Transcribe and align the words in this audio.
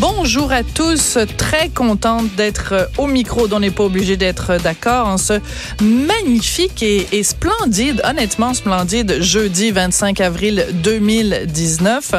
Bonjour 0.00 0.52
à 0.52 0.62
tous, 0.62 1.18
très 1.36 1.70
contente 1.70 2.32
d'être 2.36 2.88
au 2.98 3.08
micro, 3.08 3.48
dont 3.48 3.56
on 3.56 3.60
n'est 3.60 3.72
pas 3.72 3.82
obligé 3.82 4.16
d'être 4.16 4.56
d'accord 4.62 5.08
en 5.08 5.18
ce 5.18 5.40
magnifique 5.82 6.84
et, 6.84 7.22
splendide, 7.24 8.00
honnêtement 8.04 8.54
splendide, 8.54 9.20
jeudi 9.20 9.72
25 9.72 10.20
avril 10.20 10.66
2019. 10.84 12.14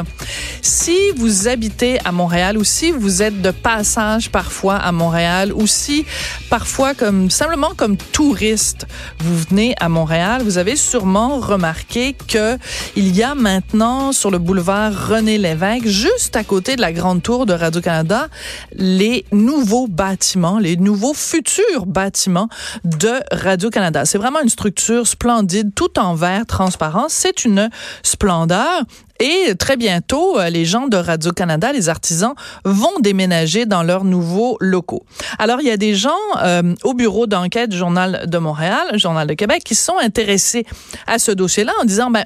Si 0.62 0.98
vous 1.16 1.48
habitez 1.48 2.00
à 2.04 2.12
Montréal 2.12 2.58
ou 2.58 2.66
si 2.66 2.92
vous 2.92 3.22
êtes 3.22 3.42
de 3.42 3.52
passage 3.52 4.30
parfois 4.30 4.76
à 4.76 4.92
Montréal 4.92 5.54
ou 5.54 5.66
si 5.66 6.06
parfois 6.50 6.94
comme 6.94 7.30
simplement 7.30 7.72
comme 7.78 7.96
touriste 7.96 8.88
vous 9.20 9.38
venez 9.50 9.73
à 9.80 9.88
Montréal, 9.88 10.42
vous 10.44 10.58
avez 10.58 10.76
sûrement 10.76 11.40
remarqué 11.40 12.14
que 12.28 12.58
il 12.98 13.16
y 13.16 13.23
a 13.23 13.36
maintenant 13.36 14.12
sur 14.12 14.32
le 14.32 14.38
boulevard 14.38 14.92
René 15.08 15.38
Lévesque, 15.38 15.88
juste 15.88 16.36
à 16.36 16.44
côté 16.44 16.76
de 16.76 16.82
la 16.82 16.92
grande 16.92 17.23
tour 17.23 17.46
de 17.46 17.54
Radio-Canada 17.70 18.30
les 18.76 19.26
nouveaux 19.32 19.88
bâtiments, 19.88 20.58
les 20.58 20.76
nouveaux 20.76 21.14
futurs 21.14 21.86
bâtiments 21.86 22.50
de 22.84 23.12
Radio-Canada. 23.32 24.05
C'est 24.05 24.18
vraiment 24.18 24.42
une 24.42 24.50
structure 24.50 25.05
splendide, 25.05 25.72
tout 25.76 26.00
en 26.00 26.16
verre 26.16 26.48
transparent. 26.48 27.05
C'est 27.09 27.45
une 27.45 27.70
splendeur. 28.02 28.84
Et 29.20 29.54
très 29.59 29.76
bientôt, 29.76 30.40
euh, 30.40 30.50
les 30.50 30.66
gens 30.66 30.88
de 30.88 30.95
Radio-Canada, 30.95 31.73
les 31.73 31.90
artisans, 31.90 32.34
vont 32.64 33.00
déménager 33.02 33.66
dans 33.66 33.84
leurs 33.84 34.06
nouveaux 34.06 34.58
locaux. 34.62 35.03
Alors, 35.38 35.59
il 35.59 35.67
y 35.67 35.72
a 35.72 35.78
des 35.78 35.94
gens 35.94 36.09
euh, 36.42 36.73
au 36.84 36.94
bureau 36.94 37.28
d'enquête 37.28 37.70
du 37.70 37.78
Journal 37.78 38.23
de 38.28 38.38
Montréal, 38.38 38.97
Journal 38.97 39.28
de 39.28 39.34
Québec, 39.34 39.62
qui 39.64 39.75
sont 39.75 39.97
intéressés 40.02 40.66
à 41.06 41.20
ce 41.20 41.31
dossier-là 41.31 41.73
en 41.81 41.86
disant, 41.86 42.09
ben, 42.09 42.23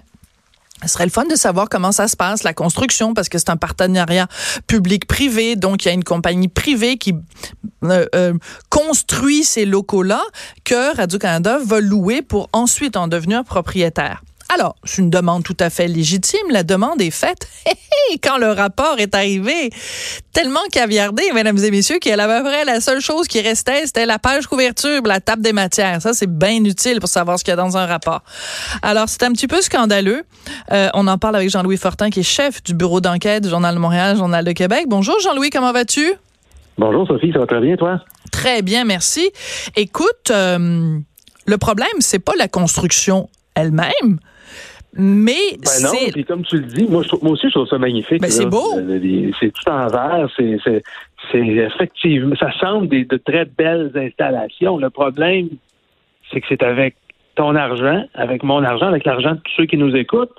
ce 0.84 0.94
serait 0.94 1.06
le 1.06 1.12
fun 1.12 1.26
de 1.26 1.36
savoir 1.36 1.70
comment 1.70 1.92
ça 1.92 2.08
se 2.08 2.16
passe, 2.16 2.44
la 2.44 2.54
construction, 2.54 3.14
parce 3.14 3.30
que 3.30 3.38
c'est 3.38 3.50
un 3.50 3.58
partenariat 3.58 4.28
public-privé. 4.68 5.56
Donc, 5.56 5.86
il 5.86 5.88
y 5.88 5.92
a 5.92 5.94
une 5.94 6.04
compagnie 6.04 6.48
privée 6.48 6.98
qui 6.98 7.16
euh, 7.84 8.06
euh, 8.16 8.34
construit 8.70 9.44
ces 9.44 9.66
locaux-là 9.66 10.22
que 10.64 10.96
Radio-Canada 10.96 11.60
va 11.64 11.80
louer 11.80 12.22
pour 12.22 12.50
ensuite 12.54 12.98
en 12.98 13.08
devenir 13.08 13.44
propriétaire. 13.44 14.24
Alors, 14.54 14.76
c'est 14.84 15.02
une 15.02 15.10
demande 15.10 15.44
tout 15.44 15.58
à 15.60 15.70
fait 15.70 15.88
légitime. 15.88 16.52
La 16.52 16.64
demande 16.64 17.02
est 17.02 17.12
faite 17.12 17.48
quand 18.24 18.38
le 18.38 18.52
rapport 18.52 19.00
est 19.00 19.16
arrivé. 19.16 19.72
Tellement 20.32 20.60
caviardé, 20.72 21.24
mesdames 21.34 21.58
et 21.58 21.72
messieurs, 21.72 21.98
qu'il 21.98 22.16
y 22.16 22.20
a 22.20 22.24
à 22.24 22.28
peu 22.28 22.44
près 22.44 22.64
la 22.64 22.80
seule 22.80 23.00
chose 23.00 23.28
qui 23.28 23.42
restait, 23.42 23.86
c'était 23.86 24.06
la 24.06 24.20
page 24.20 24.46
couverture, 24.46 25.02
la 25.06 25.20
table 25.20 25.42
des 25.42 25.54
matières. 25.54 26.02
Ça, 26.02 26.14
c'est 26.14 26.30
bien 26.30 26.64
utile 26.66 27.00
pour 27.00 27.10
savoir 27.10 27.40
ce 27.40 27.44
qu'il 27.44 27.52
y 27.52 27.54
a 27.54 27.56
dans 27.56 27.78
un 27.78 27.88
rapport. 27.88 28.22
Alors, 28.84 29.10
c'est 29.10 29.24
un 29.24 29.32
petit 29.32 29.48
peu 29.48 29.62
scandaleux. 29.62 30.24
Euh, 30.72 30.90
on 30.94 31.08
en 31.08 31.18
parle 31.18 31.38
avec 31.38 31.50
Jean-Louis 31.50 31.78
Fortin, 31.78 32.12
qui 32.12 32.20
est 32.20 32.24
chef 32.24 32.62
du 32.62 32.76
bureau 32.76 33.02
d'enquête 33.02 33.44
du 33.44 33.50
Journal 33.50 33.74
de 33.74 33.80
Montréal, 33.80 34.18
Journal 34.18 34.46
de 34.46 34.52
Québec. 34.52 34.86
Bonjour, 34.88 35.20
Jean-Louis, 35.20 35.50
comment 35.50 35.72
vas-tu? 35.72 36.14
Bonjour, 36.78 37.08
Sophie, 37.08 37.32
ça 37.34 37.40
va 37.40 37.48
très 37.48 37.62
bien, 37.62 37.76
toi? 37.76 38.02
Très 38.32 38.62
bien, 38.62 38.84
merci. 38.84 39.32
Écoute, 39.76 40.30
euh, 40.30 41.00
le 41.46 41.58
problème, 41.58 41.88
c'est 42.00 42.20
pas 42.20 42.34
la 42.38 42.48
construction 42.48 43.30
elle-même, 43.56 44.20
mais 44.96 45.58
ben 45.58 45.88
non, 45.88 46.12
puis 46.12 46.24
comme 46.24 46.44
tu 46.44 46.58
le 46.58 46.66
dis, 46.66 46.86
moi, 46.88 47.02
je 47.02 47.16
moi 47.22 47.32
aussi, 47.32 47.48
je 47.48 47.54
trouve 47.54 47.68
ça 47.68 47.80
magnifique. 47.80 48.22
Ben 48.22 48.30
c'est 48.30 48.46
beau. 48.46 48.64
C'est 49.40 49.52
tout 49.52 49.70
en 49.70 49.88
verre. 49.88 50.30
C'est 50.38 50.84
effectivement, 51.34 52.36
ça 52.36 52.52
semble 52.60 52.90
des, 52.90 53.06
de 53.06 53.18
très 53.18 53.46
belles 53.46 53.92
installations. 53.96 54.78
Le 54.78 54.90
problème, 54.92 55.50
c'est 56.32 56.42
que 56.42 56.48
c'est 56.48 56.62
avec 56.62 56.96
ton 57.36 57.56
argent, 57.56 58.04
avec 58.14 58.44
mon 58.44 58.64
argent, 58.64 58.88
avec 58.88 59.06
l'argent 59.06 59.32
de 59.32 59.40
tous 59.40 59.52
ceux 59.58 59.66
qui 59.66 59.78
nous 59.78 59.96
écoutent, 59.96 60.38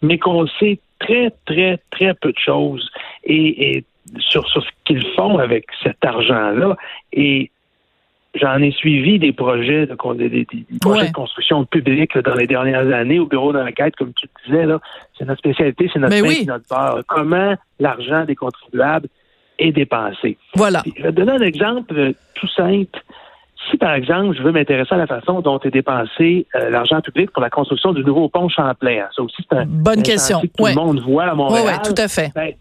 mais 0.00 0.18
qu'on 0.18 0.46
sait 0.60 0.78
très, 1.00 1.32
très, 1.46 1.78
très 1.90 2.14
peu 2.14 2.30
de 2.30 2.38
choses 2.38 2.88
et, 3.24 3.78
et 3.78 3.84
sur, 4.18 4.48
sur 4.48 4.62
ce 4.62 4.68
qu'ils 4.84 5.04
font 5.16 5.38
avec 5.38 5.66
cet 5.82 6.04
argent-là. 6.04 6.76
Et 7.12 7.50
J'en 8.34 8.60
ai 8.60 8.70
suivi 8.72 9.18
des 9.18 9.32
projets 9.32 9.86
de, 9.86 9.96
des, 10.28 10.46
projets 10.80 11.08
de 11.08 11.12
construction 11.12 11.64
publique 11.64 12.16
dans 12.18 12.34
les 12.34 12.46
dernières 12.46 12.92
années 12.92 13.18
au 13.18 13.26
bureau 13.26 13.52
d'enquête, 13.52 13.96
comme 13.96 14.12
tu 14.14 14.28
disais. 14.44 14.66
Là, 14.66 14.80
c'est 15.16 15.24
notre 15.24 15.38
spécialité, 15.38 15.90
c'est 15.92 15.98
notre 15.98 16.14
Mais 16.14 16.20
oui. 16.20 16.44
notre 16.46 16.66
part. 16.68 16.98
Comment 17.08 17.54
l'argent 17.80 18.24
des 18.24 18.36
contribuables 18.36 19.08
est 19.58 19.72
dépensé. 19.72 20.38
Voilà. 20.54 20.82
je 20.96 21.02
vais 21.02 21.10
te 21.10 21.16
donner 21.16 21.32
un 21.32 21.40
exemple 21.40 21.94
euh, 21.96 22.12
tout 22.34 22.48
simple. 22.48 23.00
Si, 23.70 23.76
par 23.76 23.92
exemple, 23.92 24.36
je 24.36 24.42
veux 24.42 24.52
m'intéresser 24.52 24.94
à 24.94 24.98
la 24.98 25.06
façon 25.06 25.40
dont 25.40 25.58
est 25.58 25.70
dépensé 25.70 26.46
euh, 26.54 26.70
l'argent 26.70 27.00
public 27.00 27.30
pour 27.32 27.42
la 27.42 27.50
construction 27.50 27.92
du 27.92 28.04
nouveau 28.04 28.28
pont 28.28 28.48
Champlain, 28.48 29.00
hein, 29.02 29.08
ça 29.14 29.22
aussi, 29.22 29.44
c'est 29.50 29.58
un 29.58 29.66
bonne 29.66 30.02
question. 30.02 30.40
Que 30.40 30.46
tout 30.46 30.66
le 30.66 30.74
monde 30.74 31.00
voit 31.00 31.24
à 31.24 31.34
Montréal. 31.34 31.64
Oui, 31.66 31.72
oui, 31.74 31.94
tout 31.94 32.00
à 32.00 32.08
fait. 32.08 32.32
Ben, 32.34 32.52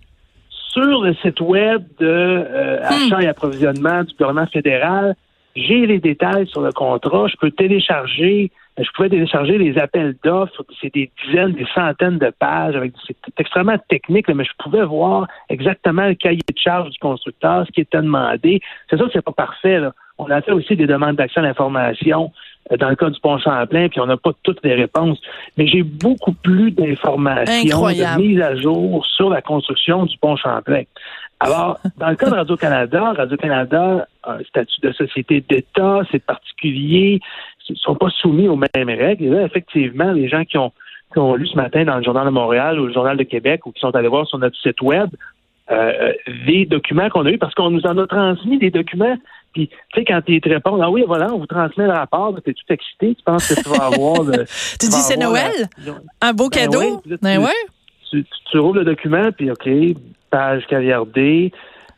sur 0.50 1.02
le 1.02 1.14
site 1.16 1.40
web 1.40 1.84
de 2.00 2.06
euh, 2.06 2.80
hmm. 2.80 3.12
achat 3.12 3.22
et 3.22 3.28
approvisionnement 3.28 4.04
du 4.04 4.14
gouvernement 4.14 4.48
fédéral, 4.48 5.16
j'ai 5.57 5.88
les 5.88 6.00
détails 6.00 6.47
sur 6.47 6.62
le 6.62 6.72
contrat, 6.72 7.28
je 7.28 7.35
peux 7.38 7.51
télécharger, 7.51 8.51
je 8.78 8.90
pouvais 8.95 9.09
télécharger 9.09 9.57
les 9.57 9.78
appels 9.79 10.16
d'offres, 10.23 10.63
c'est 10.79 10.94
des 10.94 11.09
dizaines, 11.25 11.53
des 11.53 11.66
centaines 11.73 12.19
de 12.19 12.31
pages, 12.38 12.75
avec 12.75 12.94
c'est 13.07 13.16
extrêmement 13.40 13.78
technique, 13.90 14.28
mais 14.29 14.44
je 14.44 14.51
pouvais 14.59 14.85
voir 14.85 15.28
exactement 15.50 16.06
le 16.06 16.13
cahier 16.13 16.41
de 16.47 16.59
charge 16.59 16.91
du 16.91 17.00
constructeur, 17.00 17.66
ce 17.66 17.72
qui 17.72 17.81
était 17.81 18.01
demandé. 18.01 18.62
C'est 18.90 18.97
sûr 18.97 19.07
que 19.07 19.13
c'est 19.13 19.25
pas 19.25 19.31
parfait. 19.31 19.79
Là. 19.79 19.94
On 20.19 20.29
a 20.29 20.41
fait 20.41 20.51
aussi 20.51 20.75
des 20.75 20.88
demandes 20.88 21.16
d'accès 21.16 21.40
à 21.40 21.44
l'information 21.44 22.31
euh, 22.72 22.78
dans 22.78 22.89
le 22.89 22.95
cas 22.95 23.09
du 23.09 23.19
pont 23.19 23.38
Champlain, 23.39 23.88
puis 23.89 24.00
on 24.00 24.06
n'a 24.06 24.18
pas 24.18 24.31
toutes 24.44 24.63
les 24.63 24.75
réponses. 24.75 25.19
Mais 25.57 25.68
j'ai 25.68 25.84
beaucoup 25.84 26.34
plus 26.34 26.72
d'informations 26.72 27.81
de 27.88 28.22
mise 28.22 28.41
à 28.41 28.56
jour 28.56 29.06
sur 29.06 29.29
la 29.29 29.41
construction 29.41 30.06
du 30.06 30.18
pont 30.18 30.35
Champlain. 30.35 30.84
Alors, 31.40 31.80
dans 31.98 32.09
le 32.09 32.16
cas 32.16 32.30
de 32.30 32.36
Radio-Canada, 32.36 33.14
Radio-Canada 33.16 34.08
a 34.24 34.34
un 34.34 34.44
statut 34.44 34.81
de 34.81 34.92
société 34.92 35.44
d'État, 35.48 36.02
c'est 36.12 36.24
particulier, 36.24 37.22
ils 37.70 37.74
ne 37.74 37.78
sont 37.78 37.96
pas 37.96 38.09
soumis 38.09 38.48
aux 38.48 38.56
mêmes 38.56 38.90
règles. 38.90 39.25
Et 39.25 39.30
là, 39.30 39.44
effectivement, 39.44 40.12
les 40.12 40.28
gens 40.30 40.46
qui 40.46 40.58
ont, 40.58 40.72
qui 41.14 41.20
ont 41.20 41.36
lu 41.36 41.48
ce 41.48 41.56
matin 41.56 41.84
dans 41.84 41.98
le 41.98 42.03
Journal 42.03 42.25
de 42.25 42.31
Montréal 42.31 42.80
ou 42.80 42.88
le 42.88 42.94
Journal 42.94 43.18
de 43.18 43.24
Québec 43.24 43.66
ou 43.66 43.72
qui 43.72 43.80
sont 43.80 43.96
allés 43.96 44.08
voir 44.08 44.25
sur 44.28 44.40
notre 44.40 44.58
site 44.58 44.81
web, 44.81 45.09
euh, 45.70 46.14
les 46.46 46.66
documents 46.66 47.09
qu'on 47.09 47.25
a 47.25 47.30
eus, 47.30 47.38
parce 47.38 47.54
qu'on 47.54 47.69
nous 47.69 47.86
en 47.86 47.98
a 47.98 48.08
transmis 48.08 48.58
des 48.58 48.72
documents. 48.72 49.18
Puis, 49.54 49.68
tu 49.68 49.75
sais, 49.96 50.06
quand 50.06 50.22
ils 50.28 50.40
te 50.40 50.50
répondent, 50.50 50.81
ah 50.81 50.90
oui, 50.90 51.04
voilà, 51.06 51.34
on 51.34 51.40
vous 51.40 51.46
transmet 51.46 51.86
le 51.86 51.94
rapport, 51.94 52.34
tu 52.44 52.52
es 52.52 52.54
tout 52.54 52.74
excité, 52.74 53.16
tu 53.16 53.24
penses 53.24 53.54
que 53.54 53.62
tu 53.62 53.69
vas 53.69 53.86
avoir 53.86 54.24
le. 54.24 54.46
tu 54.80 54.88
dis 54.88 55.02
c'est 55.02 55.18
Noël? 55.18 55.52
Un 56.22 56.34
beau 56.34 56.50
ben 56.50 56.62
cadeau? 56.62 57.02
ben 57.22 57.40
ouais. 57.40 57.50
Tu, 58.09 58.24
tu, 58.24 58.58
le 58.58 58.86
document, 58.86 59.31
puis 59.34 59.52
OK, 59.52 59.68
page 60.30 60.66
caviardée. 60.68 61.52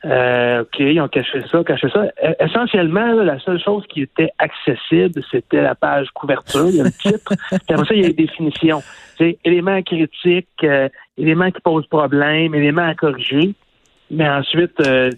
Euh, 0.05 0.61
OK, 0.61 0.79
ils 0.79 1.01
ont 1.01 1.09
caché 1.09 1.41
ça, 1.51 1.63
caché 1.63 1.89
ça. 1.89 2.05
E, 2.23 2.33
essentiellement, 2.39 3.13
la 3.15 3.37
seule 3.39 3.59
chose 3.59 3.83
qui 3.89 4.03
était 4.03 4.29
accessible, 4.39 5.21
c'était 5.29 5.61
la 5.61 5.75
page 5.75 6.07
couverture, 6.13 6.67
il 6.69 6.75
y 6.75 6.79
a 6.79 6.85
le 6.85 6.91
titre, 6.91 7.33
puis 7.49 7.59
après 7.69 7.85
ça, 7.85 7.93
il 7.93 8.01
y 8.01 8.05
a 8.05 8.07
les 8.07 8.13
définitions. 8.13 8.81
C'est 9.17 9.37
éléments 9.43 9.81
critiques, 9.81 10.47
euh, 10.63 10.87
éléments 11.17 11.51
qui 11.51 11.59
posent 11.59 11.87
problème, 11.87 12.55
éléments 12.55 12.87
à 12.87 12.95
corriger. 12.95 13.53
Mais 14.09 14.27
ensuite, 14.27 14.79
euh, 14.87 15.11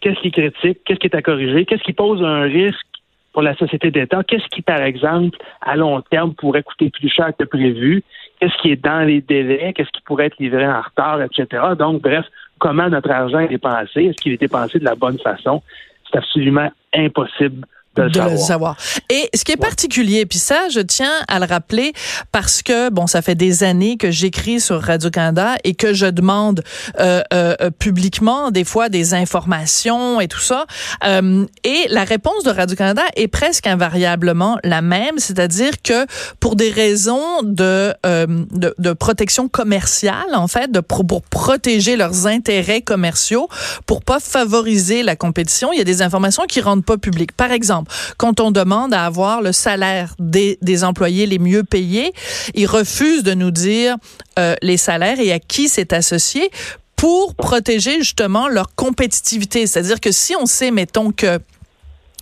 qu'est-ce 0.00 0.20
qui 0.20 0.28
est 0.28 0.30
critique, 0.30 0.80
qu'est-ce 0.84 0.98
qui 0.98 1.06
est 1.06 1.16
à 1.16 1.22
corriger, 1.22 1.64
qu'est-ce 1.64 1.82
qui 1.82 1.94
pose 1.94 2.22
un 2.22 2.42
risque 2.42 2.86
pour 3.32 3.42
la 3.42 3.54
société 3.56 3.90
d'État, 3.90 4.22
qu'est-ce 4.24 4.46
qui, 4.48 4.62
par 4.62 4.82
exemple, 4.82 5.38
à 5.60 5.76
long 5.76 6.00
terme, 6.02 6.34
pourrait 6.34 6.62
coûter 6.62 6.90
plus 6.90 7.08
cher 7.08 7.30
que 7.38 7.44
prévu, 7.44 8.02
qu'est-ce 8.40 8.56
qui 8.60 8.72
est 8.72 8.82
dans 8.82 9.06
les 9.06 9.20
délais, 9.20 9.72
qu'est-ce 9.74 9.90
qui 9.90 10.02
pourrait 10.02 10.26
être 10.26 10.38
livré 10.38 10.66
en 10.66 10.80
retard, 10.80 11.22
etc. 11.22 11.62
Donc, 11.78 12.02
bref, 12.02 12.24
comment 12.58 12.88
notre 12.88 13.10
argent 13.10 13.40
est 13.40 13.48
dépensé, 13.48 14.04
est-ce 14.04 14.16
qu'il 14.16 14.32
est 14.32 14.40
dépensé 14.40 14.78
de 14.78 14.84
la 14.84 14.94
bonne 14.94 15.18
façon? 15.18 15.62
C'est 16.10 16.18
absolument 16.18 16.70
impossible 16.94 17.66
de, 18.02 18.30
le 18.30 18.36
savoir. 18.36 18.76
Et 19.10 19.28
ce 19.34 19.44
qui 19.44 19.52
est 19.52 19.56
particulier, 19.56 20.26
puis 20.26 20.38
ça, 20.38 20.68
je 20.70 20.80
tiens 20.80 21.12
à 21.28 21.38
le 21.38 21.46
rappeler 21.46 21.92
parce 22.32 22.62
que, 22.62 22.90
bon, 22.90 23.06
ça 23.06 23.22
fait 23.22 23.34
des 23.34 23.64
années 23.64 23.96
que 23.96 24.10
j'écris 24.10 24.60
sur 24.60 24.80
Radio-Canada 24.80 25.56
et 25.64 25.74
que 25.74 25.92
je 25.92 26.06
demande 26.06 26.62
euh, 26.98 27.22
euh, 27.32 27.54
euh, 27.60 27.70
publiquement 27.70 28.50
des 28.50 28.64
fois 28.64 28.88
des 28.88 29.14
informations 29.14 30.20
et 30.20 30.28
tout 30.28 30.40
ça. 30.40 30.66
Euh, 31.04 31.46
et 31.64 31.86
la 31.88 32.04
réponse 32.04 32.44
de 32.44 32.50
Radio-Canada 32.50 33.02
est 33.16 33.28
presque 33.28 33.66
invariablement 33.66 34.58
la 34.64 34.82
même, 34.82 35.18
c'est-à-dire 35.18 35.82
que 35.82 36.06
pour 36.40 36.56
des 36.56 36.70
raisons 36.70 37.42
de, 37.42 37.94
euh, 38.06 38.26
de, 38.50 38.74
de, 38.78 38.92
protection 38.92 39.48
commerciale, 39.48 40.34
en 40.34 40.48
fait, 40.48 40.70
de, 40.70 40.80
pour 40.80 41.22
protéger 41.22 41.96
leurs 41.96 42.26
intérêts 42.26 42.82
commerciaux, 42.82 43.48
pour 43.86 44.02
pas 44.02 44.20
favoriser 44.20 45.02
la 45.02 45.16
compétition, 45.16 45.72
il 45.72 45.78
y 45.78 45.82
a 45.82 45.84
des 45.84 46.02
informations 46.02 46.44
qui 46.44 46.60
rendent 46.60 46.84
pas 46.84 46.98
publiques. 46.98 47.32
Par 47.32 47.52
exemple, 47.52 47.87
quand 48.16 48.40
on 48.40 48.50
demande 48.50 48.94
à 48.94 49.04
avoir 49.04 49.42
le 49.42 49.52
salaire 49.52 50.14
des, 50.18 50.56
employés 50.84 51.26
les 51.26 51.38
mieux 51.38 51.64
payés, 51.64 52.12
ils 52.54 52.66
refusent 52.66 53.22
de 53.22 53.34
nous 53.34 53.50
dire 53.50 53.96
euh, 54.38 54.54
les 54.62 54.76
salaires 54.76 55.18
et 55.20 55.32
à 55.32 55.38
qui 55.38 55.68
c'est 55.68 55.92
associé 55.92 56.50
pour 56.96 57.34
protéger 57.34 57.98
justement 57.98 58.48
leur 58.48 58.74
compétitivité. 58.74 59.66
C'est-à-dire 59.66 60.00
que 60.00 60.12
si 60.12 60.34
on 60.36 60.46
sait, 60.46 60.70
mettons, 60.70 61.12
que 61.12 61.38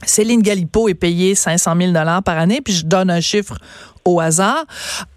Céline 0.04 0.42
Galipo 0.42 0.88
est 0.88 0.94
payée 0.94 1.34
500 1.34 1.74
000 1.78 1.92
dollars 1.92 2.22
par 2.22 2.38
année, 2.38 2.60
puis 2.60 2.74
je 2.74 2.84
donne 2.84 3.10
un 3.10 3.20
chiffre 3.20 3.56
au 4.04 4.20
hasard. 4.20 4.64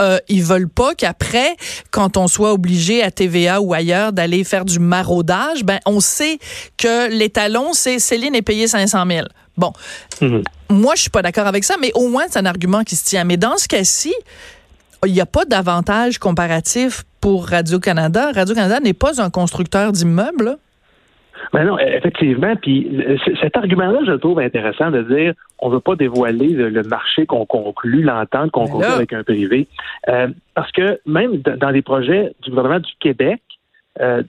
Euh, 0.02 0.18
ils 0.30 0.44
veulent 0.44 0.69
pas 0.69 0.95
qu'après, 0.95 1.56
quand 1.92 2.18
on 2.18 2.28
soit 2.28 2.54
obligé 2.54 3.04
à 3.04 3.12
TVA 3.12 3.62
ou 3.62 3.74
ailleurs 3.74 4.13
d'aller 4.13 4.44
faire 4.44 4.66
du 4.66 4.80
maraudage, 4.80 5.63
ben 5.63 5.80
on 5.86 6.00
sait 6.00 6.40
que 6.78 7.10
l'étalon, 7.10 7.74
c'est 7.74 8.00
Céline 8.00 8.36
est 8.36 8.42
payée 8.42 8.68
500 8.68 9.04
000. 9.07 9.28
Bon, 9.60 9.74
mhm. 10.22 10.42
moi 10.70 10.96
je 10.96 11.02
suis 11.02 11.10
pas 11.10 11.22
d'accord 11.22 11.48
avec 11.48 11.64
ça, 11.64 11.76
mais 11.82 11.92
au 11.96 12.08
moins 12.08 12.24
c'est 12.30 12.40
un 12.40 12.46
argument 12.46 12.84
qui 12.84 12.96
se 12.96 13.06
tient. 13.06 13.26
Mais 13.26 13.38
dans 13.38 13.58
ce 13.58 13.68
cas-ci, 13.68 14.14
il 15.06 15.14
n'y 15.14 15.22
a 15.22 15.26
pas 15.26 15.46
d'avantage 15.46 16.18
comparatif 16.18 17.04
pour 17.22 17.48
Radio-Canada. 17.48 18.32
Radio-Canada 18.34 18.80
n'est 18.80 18.94
pas 18.94 19.22
un 19.22 19.30
constructeur 19.30 19.92
d'immeubles. 19.92 20.58
Ben 21.54 21.64
non, 21.64 21.80
effectivement. 21.80 22.56
Puis 22.58 22.90
cet 23.42 23.56
argument-là, 23.58 24.00
je 24.06 24.12
le 24.12 24.20
trouve 24.20 24.40
intéressant 24.40 24.92
de 24.92 25.02
dire 25.04 25.34
on 25.60 25.70
ne 25.70 25.76
veut 25.76 25.80
pas 25.80 25.96
dévoiler 25.96 26.50
le, 26.50 26.84
marché 26.84 27.26
qu'on 27.26 27.46
conclut, 27.46 28.04
l'entente 28.04 28.52
qu'on 28.52 28.66
ben 28.66 28.72
conclut 28.72 28.92
avec 28.92 29.14
un 29.14 29.24
privé. 29.24 29.68
Euh, 30.10 30.28
parce 30.54 30.72
que 30.72 31.00
même 31.06 31.38
dans 31.38 31.70
les 31.70 31.82
projets 31.82 32.34
du 32.42 32.50
gouvernement 32.50 32.80
du 32.80 32.92
Québec, 33.00 33.42
euh, 34.00 34.24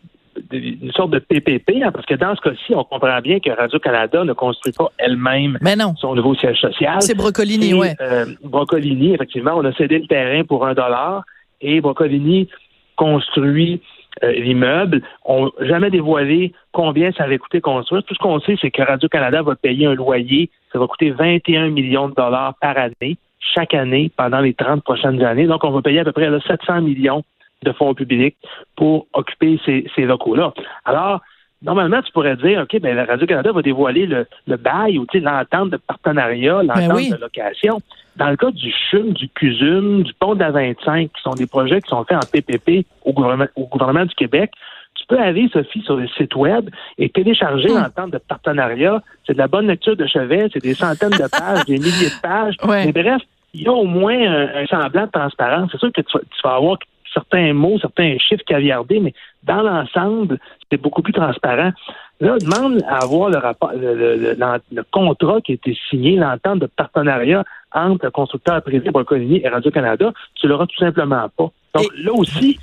une 0.53 0.93
sorte 0.93 1.11
de 1.11 1.19
PPP, 1.19 1.83
hein, 1.83 1.91
parce 1.93 2.07
que 2.07 2.15
dans 2.15 2.35
ce 2.35 2.41
cas-ci, 2.41 2.75
on 2.75 2.85
comprend 2.85 3.21
bien 3.21 3.41
que 3.41 3.51
Radio-Canada 3.51 4.25
ne 4.25 4.33
construit 4.33 4.73
pas 4.73 4.91
elle-même 4.99 5.59
son 5.97 6.15
nouveau 6.15 6.35
siège 6.35 6.61
social. 6.61 7.01
C'est 7.01 7.17
Brocolini, 7.17 7.75
oui. 7.75 7.89
Euh, 8.01 8.27
Brocolini, 8.43 9.15
effectivement, 9.15 9.53
on 9.57 9.65
a 9.65 9.73
cédé 9.73 9.99
le 9.99 10.07
terrain 10.07 10.45
pour 10.45 10.67
un 10.67 10.75
dollar 10.75 11.25
et 11.61 11.81
Brocolini 11.81 12.49
construit 12.97 13.81
euh, 14.23 14.33
l'immeuble. 14.33 15.03
On 15.25 15.47
n'a 15.47 15.67
jamais 15.67 15.91
dévoilé 15.91 16.53
combien 16.73 17.13
ça 17.13 17.25
avait 17.25 17.39
coûté 17.39 17.61
construire. 17.61 18.03
Tout 18.05 18.15
ce 18.15 18.19
qu'on 18.19 18.41
sait, 18.41 18.57
c'est 18.61 18.71
que 18.71 18.83
Radio-Canada 18.83 19.43
va 19.43 19.55
payer 19.55 19.87
un 19.87 19.95
loyer. 19.95 20.51
Ça 20.73 20.79
va 20.79 20.87
coûter 20.87 21.11
21 21.11 21.71
millions 21.71 22.09
de 22.09 22.15
dollars 22.15 22.55
par 22.61 22.77
année, 22.77 23.17
chaque 23.55 23.75
année, 23.75 24.11
pendant 24.17 24.41
les 24.41 24.55
30 24.55 24.83
prochaines 24.83 25.23
années. 25.23 25.47
Donc, 25.47 25.65
on 25.65 25.71
va 25.71 25.83
payer 25.83 26.01
à 26.01 26.05
peu 26.05 26.13
près 26.13 26.29
700 26.47 26.83
millions 26.83 27.23
de 27.63 27.73
fonds 27.73 27.95
publics 27.95 28.37
pour 28.77 29.07
occuper 29.13 29.61
ces, 29.65 29.87
ces 29.95 30.03
locaux-là. 30.03 30.53
Alors, 30.85 31.21
normalement, 31.63 32.01
tu 32.03 32.13
pourrais 32.13 32.37
dire, 32.37 32.63
OK, 32.63 32.81
ben, 32.81 32.99
Radio-Canada 32.99 33.53
va 33.53 33.63
dévoiler 33.63 34.07
le, 34.07 34.27
le 34.47 34.57
bail 34.57 34.99
ou 34.99 35.07
l'entente 35.15 35.71
de 35.71 35.77
partenariat, 35.77 36.63
ben 36.63 36.89
l'entente 36.89 37.11
de 37.11 37.21
location. 37.21 37.81
Dans 38.17 38.31
le 38.31 38.37
cas 38.37 38.51
du 38.51 38.73
CHUM, 38.91 39.13
du 39.13 39.29
CUSUM, 39.29 40.03
du 40.03 40.13
pont 40.15 40.35
de 40.35 40.41
la 40.41 40.51
25, 40.51 41.11
qui 41.13 41.23
sont 41.23 41.35
des 41.35 41.47
projets 41.47 41.81
qui 41.81 41.89
sont 41.89 42.05
faits 42.05 42.19
en 42.19 42.27
PPP 42.31 42.87
au 43.05 43.13
gouvernement, 43.13 43.47
au 43.57 43.67
gouvernement 43.67 44.05
du 44.05 44.15
Québec, 44.15 44.51
tu 44.95 45.07
peux 45.07 45.19
aller, 45.19 45.49
Sophie, 45.53 45.83
sur 45.83 45.97
le 45.97 46.09
site 46.09 46.35
web 46.35 46.69
et 46.99 47.09
télécharger 47.09 47.71
hmm. 47.71 47.79
l'entente 47.79 48.11
de 48.11 48.19
partenariat. 48.19 49.03
C'est 49.27 49.33
de 49.33 49.39
la 49.39 49.49
bonne 49.49 49.67
lecture 49.67 49.97
de 49.97 50.07
chevet, 50.07 50.49
c'est 50.53 50.63
des 50.63 50.75
centaines 50.75 51.11
de 51.11 51.29
pages, 51.31 51.65
des 51.65 51.79
milliers 51.79 52.11
de 52.11 52.21
pages. 52.21 52.57
Mais 52.69 52.93
bref, 52.93 53.23
il 53.55 53.63
y 53.63 53.69
a 53.69 53.73
au 53.73 53.85
moins 53.85 54.19
un, 54.21 54.67
semblant 54.67 55.07
de 55.07 55.11
transparence. 55.11 55.71
C'est 55.73 55.79
sûr 55.79 55.93
que 55.93 56.03
tu 56.03 56.19
vas 56.45 56.55
avoir 56.55 56.79
certains 57.13 57.53
mots, 57.53 57.79
certains 57.79 58.17
chiffres 58.19 58.45
caviardés, 58.47 59.01
mais 59.01 59.15
dans 59.43 59.63
l'ensemble, 59.63 60.39
c'est 60.71 60.81
beaucoup 60.81 61.03
plus 61.03 61.13
transparent. 61.13 61.73
Là, 62.21 62.35
on 62.35 62.45
demande 62.45 62.83
à 62.87 63.03
avoir 63.03 63.31
le 63.31 63.39
rapport, 63.39 63.73
le, 63.75 64.83
contrat 64.91 65.41
qui 65.41 65.53
a 65.53 65.55
été 65.55 65.77
signé, 65.89 66.17
l'entente 66.17 66.59
de 66.59 66.67
partenariat 66.67 67.45
entre 67.73 68.05
le 68.05 68.11
constructeur 68.11 68.63
privé 68.63 68.91
Brocolini 68.91 69.41
et 69.43 69.49
Radio-Canada, 69.49 70.13
tu 70.35 70.47
l'auras 70.47 70.67
tout 70.67 70.79
simplement 70.79 71.29
pas. 71.37 71.51
Donc 71.75 71.87
là 71.97 72.13
aussi, 72.13 72.59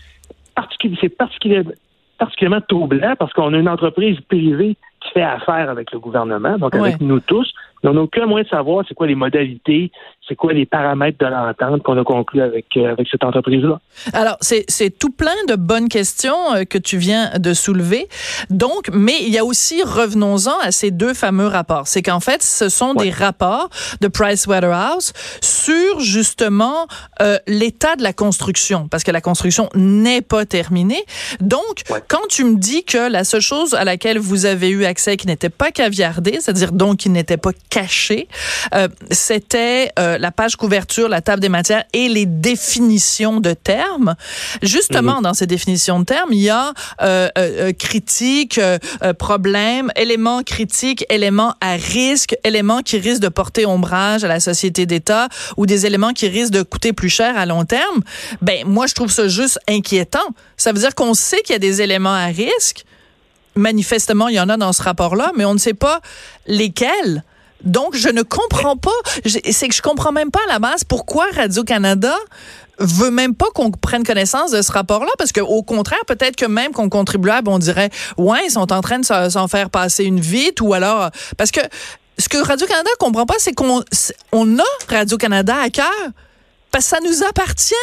c'est 1.01 1.09
particulièrement, 1.09 1.71
particulièrement 2.17 2.61
troublant 2.67 3.15
parce 3.17 3.33
qu'on 3.33 3.53
a 3.53 3.57
une 3.57 3.69
entreprise 3.69 4.19
privée 4.21 4.75
qui 5.01 5.11
fait 5.11 5.23
affaire 5.23 5.69
avec 5.69 5.91
le 5.91 5.99
gouvernement, 5.99 6.57
donc 6.57 6.75
avec 6.75 7.01
nous 7.01 7.19
tous. 7.19 7.51
On 7.83 7.93
n'a 7.93 8.01
aucun 8.01 8.25
moyen 8.25 8.43
de 8.43 8.49
savoir 8.49 8.85
c'est 8.87 8.93
quoi 8.93 9.07
les 9.07 9.15
modalités, 9.15 9.91
c'est 10.27 10.35
quoi 10.35 10.53
les 10.53 10.65
paramètres 10.65 11.17
de 11.19 11.25
l'entente 11.25 11.83
qu'on 11.83 11.97
a 11.97 12.03
conclu 12.03 12.41
avec, 12.41 12.65
euh, 12.75 12.91
avec 12.91 13.07
cette 13.09 13.23
entreprise-là. 13.23 13.79
Alors, 14.13 14.37
c'est 14.41 14.65
tout 14.97 15.09
plein 15.09 15.35
de 15.47 15.55
bonnes 15.55 15.87
questions 15.87 16.53
euh, 16.53 16.63
que 16.63 16.77
tu 16.77 16.97
viens 16.97 17.31
de 17.37 17.53
soulever. 17.53 18.07
Donc, 18.49 18.89
mais 18.91 19.15
il 19.21 19.29
y 19.29 19.37
a 19.37 19.45
aussi, 19.45 19.81
revenons-en 19.83 20.57
à 20.61 20.71
ces 20.71 20.91
deux 20.91 21.13
fameux 21.13 21.47
rapports. 21.47 21.87
C'est 21.87 22.01
qu'en 22.01 22.19
fait, 22.19 22.43
ce 22.43 22.69
sont 22.69 22.93
des 22.93 23.09
rapports 23.09 23.69
de 24.01 24.07
Pricewaterhouse 24.07 25.13
sur 25.41 25.99
justement 25.99 26.87
euh, 27.21 27.37
l'état 27.47 27.95
de 27.95 28.03
la 28.03 28.13
construction, 28.13 28.87
parce 28.87 29.03
que 29.03 29.11
la 29.11 29.21
construction 29.21 29.69
n'est 29.75 30.21
pas 30.21 30.45
terminée. 30.45 31.03
Donc, 31.39 31.83
quand 32.07 32.27
tu 32.29 32.43
me 32.43 32.57
dis 32.57 32.83
que 32.83 33.09
la 33.09 33.23
seule 33.23 33.41
chose 33.41 33.73
à 33.73 33.83
laquelle 33.83 34.19
vous 34.19 34.45
avez 34.45 34.69
eu 34.69 34.85
accès 34.85 35.17
qui 35.17 35.27
n'était 35.27 35.49
pas 35.49 35.71
caviardée, 35.71 36.37
c'est-à-dire 36.39 36.71
donc 36.71 36.97
qui 36.97 37.09
n'était 37.09 37.37
pas 37.37 37.51
caché, 37.69 38.27
euh, 38.73 38.87
c'était 39.11 39.91
euh, 39.99 40.17
la 40.17 40.31
page 40.31 40.55
couverture, 40.55 41.09
la 41.09 41.21
table 41.21 41.41
des 41.41 41.49
matières 41.49 41.83
et 41.93 42.09
les 42.09 42.25
définitions 42.25 43.39
de 43.39 43.53
termes. 43.53 44.15
Justement, 44.61 45.17
mhm. 45.17 45.23
dans 45.23 45.33
ces 45.33 45.47
définitions 45.47 45.99
de 45.99 46.05
termes, 46.05 46.31
il 46.31 46.41
y 46.41 46.49
a 46.49 46.73
euh, 47.01 47.29
euh 47.37 47.73
critique, 47.77 48.59
problème, 49.19 49.91
éléments 49.95 50.43
critiques, 50.43 51.05
éléments 51.09 51.53
à 51.61 51.73
risque, 51.73 52.35
éléments 52.43 52.81
qui 52.81 52.97
risquent 52.97 53.21
de 53.21 53.29
porter 53.29 53.65
ombrage 53.65 54.23
à 54.23 54.27
la 54.27 54.39
société 54.39 54.85
d'État 54.85 55.27
ou 55.57 55.65
des 55.65 55.85
éléments 55.85 56.13
qui 56.13 56.27
risquent 56.27 56.53
de 56.53 56.63
coûter 56.63 56.93
plus 56.93 57.09
cher 57.09 57.37
à 57.37 57.45
long 57.45 57.65
terme. 57.65 58.01
Ben 58.41 58.65
moi, 58.65 58.87
je 58.87 58.93
trouve 58.93 59.11
ça 59.11 59.27
juste 59.27 59.59
inquiétant. 59.67 60.27
Ça 60.55 60.71
veut 60.71 60.79
dire 60.79 60.95
qu'on 60.95 61.13
sait 61.13 61.41
qu'il 61.41 61.53
y 61.53 61.55
a 61.55 61.59
des 61.59 61.81
éléments 61.81 62.13
à 62.13 62.25
risque 62.27 62.85
manifestement, 63.57 64.27
il 64.27 64.35
y 64.35 64.39
en 64.39 64.49
a 64.49 64.57
dans 64.57 64.71
ce 64.71 64.81
rapport-là, 64.81 65.31
mais 65.35 65.45
on 65.45 65.53
ne 65.53 65.59
sait 65.59 65.73
pas 65.73 65.99
lesquels. 66.45 67.23
Donc, 67.63 67.95
je 67.95 68.09
ne 68.09 68.21
comprends 68.21 68.77
pas. 68.77 68.91
C'est 69.25 69.67
que 69.67 69.75
je 69.75 69.81
comprends 69.81 70.11
même 70.11 70.31
pas 70.31 70.39
à 70.47 70.53
la 70.53 70.59
base 70.59 70.83
pourquoi 70.83 71.25
Radio-Canada 71.35 72.15
veut 72.79 73.11
même 73.11 73.35
pas 73.35 73.47
qu'on 73.53 73.71
prenne 73.71 74.03
connaissance 74.03 74.51
de 74.51 74.61
ce 74.61 74.71
rapport-là, 74.71 75.09
parce 75.17 75.31
qu'au 75.31 75.63
contraire, 75.63 76.03
peut-être 76.07 76.35
que 76.35 76.45
même 76.45 76.71
qu'on 76.71 76.89
contribuable, 76.89 77.49
on 77.49 77.59
dirait, 77.59 77.89
ouais, 78.17 78.45
ils 78.45 78.51
sont 78.51 78.71
en 78.71 78.81
train 78.81 78.99
de 78.99 79.05
s'en 79.05 79.47
faire 79.47 79.69
passer 79.69 80.03
une 80.03 80.19
vite, 80.19 80.61
ou 80.61 80.73
alors, 80.73 81.09
parce 81.37 81.51
que 81.51 81.61
ce 82.17 82.29
que 82.29 82.37
Radio-Canada 82.37 82.89
comprend 82.99 83.25
pas, 83.25 83.35
c'est 83.37 83.53
qu'on 83.53 83.83
on 84.31 84.59
a 84.59 84.63
Radio-Canada 84.89 85.55
à 85.59 85.69
cœur, 85.69 85.91
parce 86.71 86.85
que 86.85 86.97
ça 86.97 86.99
nous 87.03 87.23
appartient. 87.23 87.75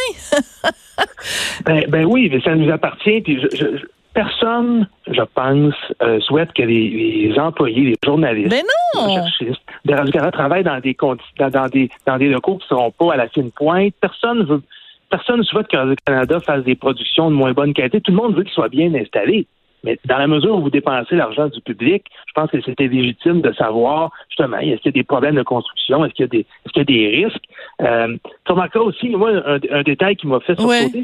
ben, 1.65 1.85
ben, 1.88 2.05
oui, 2.05 2.29
mais 2.32 2.41
ça 2.41 2.55
nous 2.55 2.70
appartient, 2.73 3.20
puis 3.22 3.41
je, 3.41 3.84
personne, 4.15 4.89
je 5.09 5.23
pense, 5.35 5.75
euh, 6.03 6.21
souhaite 6.21 6.53
que 6.53 6.63
les, 6.63 7.35
employés, 7.39 7.83
les 7.83 7.97
journalistes, 8.05 8.55
les 8.94 9.15
cherchistes 9.15 9.61
de 9.85 9.94
Radio-Canada 9.94 10.31
travaillent 10.31 10.65
dans 10.65 10.81
des, 10.81 10.97
dans, 11.39 11.69
des, 11.69 11.91
dans 12.06 12.17
des 12.17 12.29
locaux 12.29 12.56
qui 12.59 12.65
ne 12.65 12.77
seront 12.77 12.91
pas 12.93 13.15
à 13.15 13.17
la 13.17 13.29
fine 13.29 13.51
pointe. 13.51 13.93
Personne 14.01 14.44
veut, 14.44 14.63
personne 15.11 15.39
ne 15.39 15.43
souhaite 15.43 15.67
que 15.69 15.77
Radio-Canada 15.77 16.41
fasse 16.41 16.65
des 16.65 16.77
productions 16.77 17.31
de 17.31 17.35
moins 17.35 17.53
bonne 17.53 17.75
qualité. 17.75 18.01
Tout 18.01 18.13
le 18.13 18.17
monde 18.17 18.37
veut 18.37 18.44
qu'ils 18.44 18.53
soient 18.53 18.69
bien 18.69 18.94
installés. 18.94 19.47
Mais 19.83 19.99
dans 20.06 20.17
la 20.17 20.27
mesure 20.27 20.56
où 20.56 20.63
vous 20.63 20.71
dépensez 20.71 21.15
l'argent 21.15 21.49
du 21.49 21.61
public, 21.61 22.05
je 22.27 22.33
pense 22.33 22.51
que 22.51 22.61
c'était 22.63 22.87
légitime 22.87 23.43
de 23.43 23.53
savoir, 23.53 24.11
justement, 24.31 24.56
est-ce 24.56 24.81
qu'il 24.81 24.87
y 24.87 24.89
a 24.89 24.93
des 24.93 25.05
problèmes 25.05 25.35
de 25.35 25.43
construction, 25.43 26.05
est-ce 26.05 26.15
qu'il 26.15 26.23
y 26.23 26.29
a 26.29 26.29
des, 26.29 26.39
est-ce 26.39 26.73
qu'il 26.73 26.81
y 26.81 26.81
a 26.81 26.85
des 26.85 27.25
risques? 27.25 27.44
Euh, 27.83 28.17
tu 28.47 28.53
remarqueras 28.53 28.85
aussi, 28.85 29.11
moi, 29.11 29.31
un, 29.47 29.83
détail 29.83 30.17
qui 30.17 30.27
m'a 30.27 30.41
fait 30.41 30.59
sauter, 30.59 31.03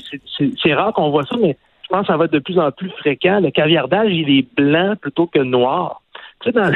c'est 0.62 0.74
rare 0.74 0.94
qu'on 0.94 1.10
voit 1.10 1.24
ça, 1.24 1.36
mais 1.38 1.58
pense 1.90 2.02
que 2.02 2.12
ça 2.12 2.16
va 2.16 2.24
être 2.26 2.32
de 2.32 2.38
plus 2.38 2.58
en 2.58 2.70
plus 2.70 2.90
fréquent. 2.90 3.40
Le 3.40 3.50
caviardage, 3.50 4.10
il 4.10 4.30
est 4.38 4.46
blanc 4.56 4.94
plutôt 5.00 5.26
que 5.26 5.40
noir. 5.40 6.00
Tu 6.42 6.50
sais, 6.50 6.52
dans, 6.52 6.70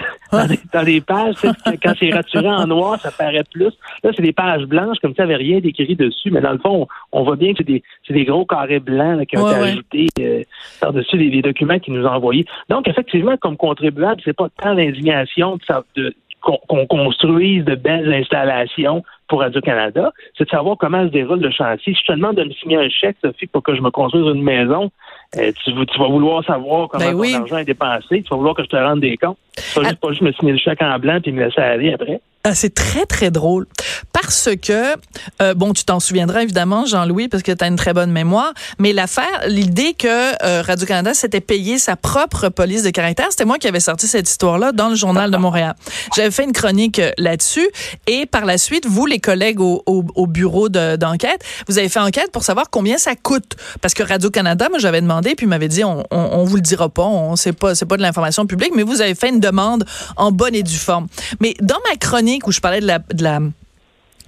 dans, 0.75 0.83
les, 0.83 1.01
pages, 1.01 1.37
quand 1.83 1.95
c'est 1.99 2.11
raturé 2.11 2.49
en 2.49 2.67
noir, 2.67 3.01
ça 3.01 3.11
paraît 3.11 3.45
plus. 3.51 3.73
Là, 4.03 4.11
c'est 4.15 4.23
des 4.23 4.35
pages 4.35 4.65
blanches, 4.65 4.99
comme 5.01 5.15
ça, 5.15 5.25
il 5.25 5.29
n'y 5.29 5.35
avait 5.35 5.43
rien 5.43 5.61
d'écrit 5.61 5.97
dessus. 5.97 6.31
Mais 6.31 6.43
dans 6.43 6.53
le 6.53 6.59
fond, 6.59 6.87
on, 7.13 7.23
voit 7.23 7.37
bien 7.37 7.53
que 7.53 7.59
c'est 7.59 7.65
des, 7.65 7.83
des, 8.11 8.25
gros 8.27 8.45
carrés 8.45 8.81
blancs 8.81 9.27
qui 9.27 9.39
ont 9.39 9.49
été 9.49 9.61
ajoutés 9.61 10.07
euh, 10.21 10.43
par-dessus 10.81 11.17
les, 11.17 11.41
documents 11.41 11.79
qu'ils 11.79 11.95
nous 11.95 12.05
ont 12.05 12.11
envoyés. 12.11 12.45
Donc, 12.69 12.89
effectivement, 12.89 13.39
comme 13.39 13.57
contribuable, 13.57 14.21
c'est 14.23 14.37
pas 14.37 14.49
tant 14.63 14.75
l'indignation 14.75 15.59
de, 15.97 16.15
qu'on 16.45 16.87
construise 16.87 17.65
de 17.65 17.75
belles 17.75 18.13
installations 18.13 19.03
pour 19.29 19.41
Radio-Canada, 19.41 20.13
c'est 20.37 20.45
de 20.45 20.51
savoir 20.51 20.77
comment 20.77 21.03
se 21.05 21.11
déroule 21.11 21.41
le 21.41 21.51
chantier. 21.51 21.95
Si 21.95 22.01
je 22.01 22.07
te 22.07 22.13
demande 22.13 22.37
de 22.37 22.45
me 22.45 22.51
signer 22.51 22.77
un 22.77 22.89
chèque, 22.89 23.17
Sophie, 23.23 23.47
pour 23.47 23.63
que 23.63 23.75
je 23.75 23.81
me 23.81 23.91
construise 23.91 24.27
une 24.27 24.43
maison, 24.43 24.91
euh, 25.39 25.53
tu, 25.65 25.99
vas 25.99 26.09
vouloir 26.09 26.45
savoir 26.45 26.89
comment 26.89 27.13
ben 27.13 27.33
ton 27.33 27.41
argent 27.41 27.59
est 27.59 27.65
dépensé, 27.65 28.23
tu 28.23 28.29
vas 28.31 28.37
vouloir 28.37 28.55
que 28.55 28.63
je 28.63 28.69
te 28.69 28.77
rende 28.77 29.01
des 29.01 29.17
comptes. 29.17 29.39
Tu 29.57 29.81
vas 29.81 29.89
juste, 29.89 30.01
pas 30.01 30.09
juste 30.11 30.23
me 30.23 30.33
signer 30.33 30.53
le 30.53 30.59
chèque 30.59 30.83
en 30.83 30.99
blanc 30.99 31.19
et 31.25 31.33
me 31.33 31.45
laisser 31.45 31.61
aller 31.61 31.93
après. 31.93 32.21
Ah, 32.47 32.55
c'est 32.55 32.75
très, 32.75 33.07
très 33.07 33.31
drôle. 33.31 33.67
Parce 34.13 34.51
que, 34.63 34.97
euh, 35.41 35.55
bon, 35.55 35.73
tu 35.73 35.85
t'en 35.85 35.99
souviendras 35.99 36.43
évidemment, 36.43 36.85
Jean-Louis, 36.85 37.29
parce 37.29 37.43
que 37.43 37.53
tu 37.53 37.65
as 37.65 37.69
une 37.69 37.77
très 37.77 37.95
bonne 37.95 38.13
mémoire, 38.13 38.53
mais 38.79 38.93
l'affaire, 38.93 39.45
l'idée 39.47 39.95
que 39.95 40.09
euh, 40.45 40.61
Radio-Canada 40.61 41.15
s'était 41.15 41.41
payé 41.41 41.79
sa 41.79 41.97
propre 41.97 42.51
police 42.51 42.83
de 42.83 42.91
caractère, 42.91 43.29
c'était 43.31 43.47
moi 43.47 43.57
qui 43.59 43.67
avais 43.67 43.81
sorti 43.81 44.07
cette 44.07 44.29
histoire-là 44.29 44.73
dans 44.73 44.91
le 44.91 44.95
Journal 44.95 45.31
de 45.31 45.37
Montréal. 45.39 45.75
J'avais 46.15 46.31
fait 46.31 46.45
une 46.45 46.53
chronique 46.53 46.99
euh, 46.99 47.13
là-dessus 47.17 47.67
et 48.07 48.27
par 48.27 48.45
la 48.45 48.59
suite, 48.59 48.85
vous, 48.85 49.07
les 49.07 49.21
collègues 49.21 49.61
au, 49.61 49.83
au, 49.87 50.05
au 50.15 50.27
bureau 50.27 50.69
d'enquête, 50.69 51.43
vous 51.67 51.79
avez 51.79 51.89
fait 51.89 52.01
enquête 52.01 52.31
pour 52.31 52.45
savoir 52.45 52.69
combien 52.69 52.99
ça 52.99 53.17
coûte. 53.17 53.57
Parce 53.81 53.95
que 53.95 54.03
Radio-Canada, 54.03 54.69
moi, 54.69 54.79
j'avais 54.79 55.01
demandé, 55.01 55.35
puis 55.35 55.47
m'avait 55.47 55.69
dit, 55.69 55.83
on, 55.83 56.45
vous 56.45 56.57
le 56.57 56.63
dira 56.63 56.91
pas, 56.91 57.05
on 57.05 57.37
sait 57.37 57.55
pas, 57.55 57.75
c'est 57.75 57.87
pas 57.87 57.97
de 57.97 58.03
l'information 58.03 58.45
publique, 58.45 58.73
mais 58.77 58.83
vous 58.83 59.01
avez 59.01 59.15
fait 59.15 59.31
une 59.31 59.41
demande 59.41 59.87
en 60.17 60.31
bonne 60.31 60.55
et 60.55 60.63
due 60.63 60.77
forme. 60.77 61.07
Mais 61.41 61.55
dans 61.63 61.79
ma 61.91 61.97
chronique, 61.97 62.34
où 62.47 62.53
je 62.53 62.61
parlais 62.61 62.81
de 62.81 62.87
la, 62.87 62.99
de 62.99 63.23
la 63.23 63.41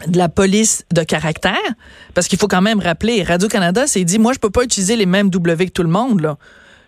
de 0.06 0.18
la 0.18 0.28
police 0.28 0.84
de 0.92 1.02
caractère, 1.02 1.56
parce 2.14 2.28
qu'il 2.28 2.38
faut 2.38 2.48
quand 2.48 2.60
même 2.60 2.80
rappeler, 2.80 3.22
Radio-Canada 3.22 3.86
s'est 3.86 4.04
dit, 4.04 4.18
moi, 4.18 4.32
je 4.34 4.38
peux 4.38 4.50
pas 4.50 4.62
utiliser 4.62 4.94
les 4.94 5.06
mêmes 5.06 5.30
W 5.30 5.66
que 5.66 5.72
tout 5.72 5.82
le 5.82 5.88
monde, 5.88 6.20
là. 6.20 6.36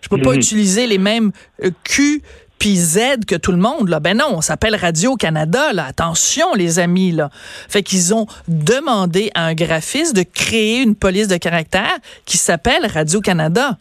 Je 0.01 0.07
peux 0.07 0.21
pas 0.21 0.33
utiliser 0.33 0.87
les 0.87 0.97
mêmes 0.97 1.31
euh, 1.63 1.71
Q 1.83 2.21
puis 2.57 2.77
Z 2.77 3.25
que 3.27 3.35
tout 3.35 3.51
le 3.51 3.57
monde, 3.57 3.89
là. 3.89 3.99
Ben 3.99 4.17
non, 4.17 4.27
on 4.31 4.41
s'appelle 4.41 4.75
Radio-Canada, 4.75 5.73
là. 5.73 5.85
Attention, 5.85 6.53
les 6.53 6.79
amis, 6.79 7.11
là. 7.11 7.29
Fait 7.67 7.83
qu'ils 7.83 8.13
ont 8.13 8.27
demandé 8.47 9.31
à 9.33 9.45
un 9.45 9.55
graphiste 9.55 10.15
de 10.15 10.23
créer 10.23 10.81
une 10.81 10.95
police 10.95 11.27
de 11.27 11.37
caractère 11.37 11.97
qui 12.25 12.37
s'appelle 12.37 12.85
Radio-Canada. 12.85 13.77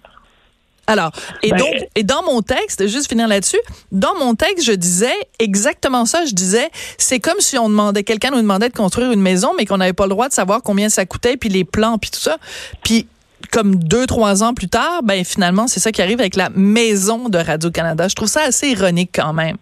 Alors, 0.88 1.12
et 1.42 1.50
ben, 1.50 1.58
donc, 1.58 1.74
et 1.94 2.02
dans 2.02 2.22
mon 2.24 2.40
texte, 2.40 2.86
juste 2.88 3.08
finir 3.08 3.28
là-dessus, 3.28 3.60
dans 3.92 4.18
mon 4.18 4.34
texte, 4.34 4.64
je 4.64 4.72
disais 4.72 5.14
exactement 5.38 6.06
ça. 6.06 6.24
Je 6.24 6.32
disais, 6.32 6.70
c'est 6.96 7.20
comme 7.20 7.38
si 7.40 7.58
on 7.58 7.68
demandait, 7.68 8.02
quelqu'un 8.02 8.30
nous 8.30 8.40
demandait 8.40 8.70
de 8.70 8.74
construire 8.74 9.12
une 9.12 9.20
maison, 9.20 9.52
mais 9.56 9.66
qu'on 9.66 9.76
n'avait 9.76 9.92
pas 9.92 10.04
le 10.04 10.10
droit 10.10 10.28
de 10.28 10.32
savoir 10.32 10.62
combien 10.62 10.88
ça 10.88 11.04
coûtait, 11.04 11.36
puis 11.36 11.50
les 11.50 11.64
plans, 11.64 11.98
puis 11.98 12.10
tout 12.10 12.20
ça. 12.20 12.38
Puis 12.82 13.06
comme 13.52 13.76
deux, 13.76 14.06
trois 14.06 14.42
ans 14.42 14.54
plus 14.54 14.68
tard, 14.68 15.02
ben 15.04 15.24
finalement, 15.24 15.68
c'est 15.68 15.80
ça 15.80 15.92
qui 15.92 16.02
arrive 16.02 16.20
avec 16.20 16.36
la 16.36 16.48
maison 16.50 17.28
de 17.28 17.38
Radio-Canada. 17.38 18.08
Je 18.08 18.14
trouve 18.14 18.28
ça 18.28 18.42
assez 18.42 18.68
ironique 18.68 19.10
quand 19.14 19.32
même. 19.32 19.56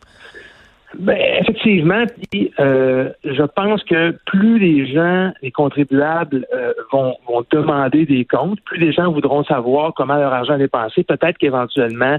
Ben, 0.98 1.18
effectivement, 1.40 2.04
puis, 2.30 2.52
euh, 2.58 3.10
je 3.24 3.42
pense 3.42 3.82
que 3.84 4.16
plus 4.26 4.58
les 4.58 4.92
gens, 4.92 5.32
les 5.42 5.50
contribuables, 5.50 6.46
euh, 6.54 6.72
vont, 6.92 7.14
vont 7.28 7.44
demander 7.50 8.06
des 8.06 8.24
comptes, 8.24 8.60
plus 8.64 8.78
les 8.78 8.92
gens 8.92 9.12
voudront 9.12 9.44
savoir 9.44 9.92
comment 9.94 10.16
leur 10.16 10.32
argent 10.32 10.54
est 10.54 10.58
dépensé. 10.58 11.04
Peut-être 11.04 11.38
qu'éventuellement, 11.38 12.18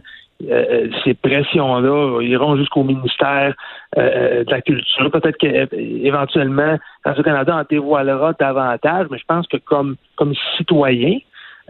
euh, 0.50 0.88
ces 1.04 1.16
pressions-là 1.16 2.22
iront 2.22 2.58
jusqu'au 2.58 2.84
ministère 2.84 3.56
euh, 3.98 4.44
de 4.44 4.52
la 4.52 4.62
Culture. 4.62 5.10
Peut-être 5.12 5.38
qu'éventuellement, 5.38 6.78
Radio-Canada 7.04 7.58
en 7.58 7.64
dévoilera 7.68 8.34
davantage, 8.34 9.08
mais 9.10 9.18
je 9.18 9.26
pense 9.28 9.48
que 9.48 9.58
comme, 9.58 9.96
comme 10.16 10.34
citoyen, 10.58 11.18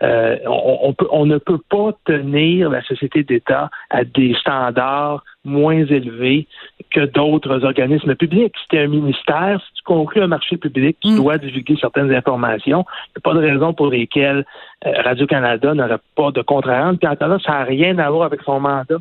euh, 0.03 0.37
on, 0.45 0.79
on, 0.83 0.93
peut, 0.93 1.07
on 1.11 1.25
ne 1.25 1.37
peut 1.37 1.59
pas 1.69 1.91
tenir 2.05 2.69
la 2.69 2.83
société 2.83 3.23
d'État 3.23 3.69
à 3.89 4.03
des 4.03 4.35
standards 4.35 5.23
moins 5.47 5.85
élevés 5.85 6.47
que 6.91 7.05
d'autres 7.05 7.63
organismes 7.63 8.15
publics. 8.15 8.53
Si 8.61 8.67
tu 8.69 8.77
un 8.77 8.87
ministère, 8.87 9.61
si 9.65 9.73
tu 9.75 9.83
conclus 9.83 10.21
un 10.21 10.27
marché 10.27 10.57
public, 10.57 10.97
tu 11.01 11.09
mm. 11.09 11.15
dois 11.17 11.37
divulguer 11.37 11.77
certaines 11.79 12.13
informations. 12.13 12.85
Il 13.07 13.17
n'y 13.17 13.19
a 13.19 13.21
pas 13.21 13.33
de 13.33 13.39
raison 13.39 13.73
pour 13.73 13.87
lesquelles 13.87 14.45
euh, 14.85 15.01
Radio-Canada 15.03 15.73
n'aurait 15.73 15.99
pas 16.15 16.31
de 16.31 16.41
contre-rente. 16.41 16.99
Puis 16.99 17.07
en 17.07 17.39
ça 17.39 17.51
n'a 17.51 17.63
rien 17.63 17.97
à 17.97 18.09
voir 18.09 18.25
avec 18.25 18.41
son 18.43 18.59
mandat. 18.59 18.97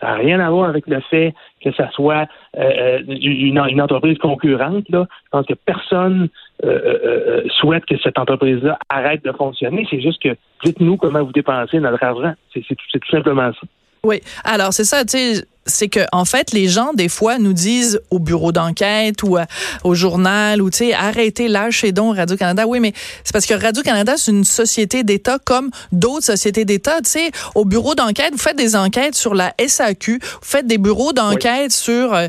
Ça 0.00 0.06
n'a 0.06 0.14
rien 0.14 0.40
à 0.40 0.48
voir 0.50 0.68
avec 0.68 0.86
le 0.86 1.00
fait 1.00 1.34
que 1.62 1.72
ça 1.72 1.90
soit 1.90 2.28
euh, 2.56 3.00
une, 3.08 3.60
une, 3.68 3.82
entreprise 3.82 4.16
concurrente. 4.18 4.88
Là. 4.90 5.06
Je 5.24 5.28
pense 5.30 5.46
que 5.46 5.54
personne 5.54 6.28
euh, 6.64 6.68
euh, 6.68 6.98
euh, 7.04 7.42
souhaite 7.60 7.84
que 7.84 7.96
cette 8.02 8.18
entreprise-là 8.18 8.78
arrête 8.88 9.24
de 9.24 9.32
fonctionner. 9.32 9.86
C'est 9.90 10.00
juste 10.00 10.22
que 10.22 10.36
dites-nous 10.64 10.96
comment 10.96 11.22
vous 11.22 11.32
dépensez 11.32 11.78
notre 11.80 12.02
argent. 12.02 12.34
C'est 12.52 12.62
tout 12.62 13.10
simplement 13.10 13.52
ça. 13.52 13.66
Oui. 14.04 14.20
Alors, 14.44 14.72
c'est 14.72 14.84
ça, 14.84 15.04
tu 15.04 15.18
sais 15.18 15.44
c'est 15.68 15.88
que 15.88 16.00
en 16.12 16.24
fait 16.24 16.52
les 16.52 16.68
gens 16.68 16.92
des 16.94 17.08
fois 17.08 17.38
nous 17.38 17.52
disent 17.52 18.00
au 18.10 18.18
bureau 18.18 18.52
d'enquête 18.52 19.22
ou 19.22 19.36
au 19.84 19.94
journal 19.94 20.60
ou 20.60 20.70
tu 20.70 20.78
sais 20.78 20.94
arrêtez 20.94 21.48
lâchez 21.48 21.92
donc 21.92 22.16
Radio 22.16 22.36
Canada. 22.36 22.66
Oui, 22.66 22.80
mais 22.80 22.92
c'est 23.24 23.32
parce 23.32 23.46
que 23.46 23.54
Radio 23.54 23.82
Canada 23.82 24.14
c'est 24.16 24.30
une 24.30 24.44
société 24.44 25.04
d'État 25.04 25.38
comme 25.44 25.70
d'autres 25.92 26.24
sociétés 26.24 26.64
d'État. 26.64 27.00
Tu 27.02 27.10
sais, 27.10 27.30
au 27.54 27.64
bureau 27.64 27.94
d'enquête 27.94 28.32
vous 28.32 28.38
faites 28.38 28.56
des 28.56 28.76
enquêtes 28.76 29.14
sur 29.14 29.34
la 29.34 29.54
SAQ, 29.64 30.18
vous 30.22 30.38
faites 30.42 30.66
des 30.66 30.78
bureaux 30.78 31.12
d'enquête 31.12 31.72
sur 31.72 32.14
euh, 32.14 32.26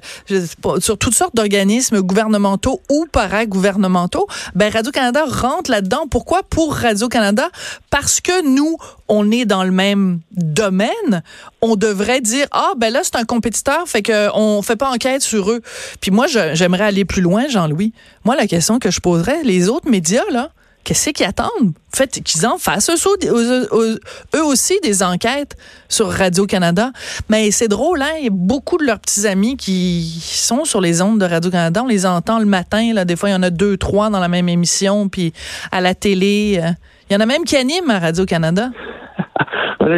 sur 0.79 0.97
toutes 0.97 1.15
sortes 1.15 1.35
d'organismes 1.35 2.01
gouvernementaux 2.01 2.81
ou 2.89 3.05
paragouvernementaux. 3.11 4.27
Ben 4.55 4.71
Radio 4.71 4.91
Canada 4.91 5.25
rentre 5.27 5.71
là-dedans. 5.71 6.05
Pourquoi? 6.09 6.43
Pour 6.43 6.75
Radio 6.75 7.07
Canada 7.07 7.49
Parce 7.89 8.21
que 8.21 8.45
nous 8.45 8.77
on 9.09 9.31
est 9.31 9.45
dans 9.45 9.63
le 9.63 9.71
même 9.71 10.19
domaine, 10.31 11.23
on 11.61 11.75
devrait 11.75 12.21
dire 12.21 12.47
ah 12.51 12.71
ben 12.77 12.91
là 12.91 13.01
c'est 13.03 13.15
un 13.15 13.25
compétiteur, 13.25 13.87
fait 13.87 14.03
qu'on 14.03 14.61
fait 14.61 14.75
pas 14.75 14.89
enquête 14.89 15.21
sur 15.21 15.51
eux. 15.51 15.61
Puis 16.01 16.11
moi, 16.11 16.27
j'aimerais 16.27 16.85
aller 16.85 17.05
plus 17.05 17.21
loin, 17.21 17.47
Jean-Louis. 17.47 17.93
Moi, 18.25 18.35
la 18.35 18.47
question 18.47 18.79
que 18.79 18.91
je 18.91 18.99
poserais, 18.99 19.43
les 19.43 19.69
autres 19.69 19.89
médias, 19.89 20.23
là, 20.31 20.51
qu'est-ce 20.83 21.09
qu'ils 21.11 21.25
attendent? 21.25 21.73
Fait 21.93 22.07
qu'ils 22.21 22.45
en 22.45 22.57
fassent 22.57 22.89
eux, 22.89 24.43
aussi 24.43 24.79
des 24.81 25.03
enquêtes 25.03 25.55
sur 25.87 26.09
Radio-Canada. 26.11 26.91
Mais 27.29 27.51
c'est 27.51 27.67
drôle, 27.67 28.01
hein? 28.01 28.13
Il 28.21 28.29
beaucoup 28.31 28.77
de 28.77 28.85
leurs 28.85 28.99
petits 28.99 29.27
amis 29.27 29.57
qui 29.57 30.19
sont 30.21 30.65
sur 30.65 30.81
les 30.81 31.01
ondes 31.01 31.19
de 31.19 31.25
Radio-Canada. 31.25 31.83
On 31.83 31.87
les 31.87 32.05
entend 32.05 32.39
le 32.39 32.45
matin, 32.45 32.93
là. 32.93 33.05
Des 33.05 33.15
fois, 33.15 33.29
il 33.29 33.33
y 33.33 33.35
en 33.35 33.43
a 33.43 33.49
deux, 33.49 33.77
trois 33.77 34.09
dans 34.09 34.19
la 34.19 34.27
même 34.27 34.49
émission, 34.49 35.09
puis 35.09 35.33
à 35.71 35.81
la 35.81 35.93
télé. 35.93 36.59
Euh. 36.63 36.71
Il 37.09 37.13
y 37.13 37.17
en 37.17 37.19
a 37.21 37.25
même 37.25 37.43
qui 37.43 37.55
animent 37.55 37.89
à 37.89 37.99
Radio-Canada. 37.99 38.69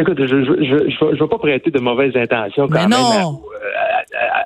Écoute, 0.00 0.24
je 0.24 0.36
ne 0.36 1.18
vais 1.18 1.28
pas 1.28 1.38
prêter 1.38 1.70
de 1.70 1.80
mauvaises 1.80 2.16
intentions 2.16 2.68
quand 2.68 2.88
même 2.88 2.92